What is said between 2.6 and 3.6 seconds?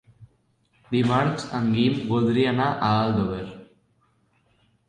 a Aldover.